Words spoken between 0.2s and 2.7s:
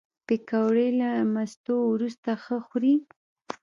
پکورې له مستو وروسته ښه